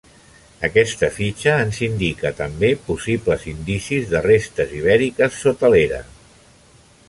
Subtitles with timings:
[0.67, 6.05] Aquesta fitxa ens indica, també, possibles indicis de restes ibèriques sota l'era.